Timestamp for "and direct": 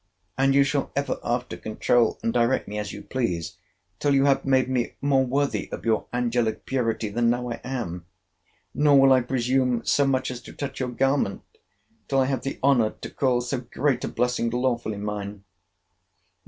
2.23-2.67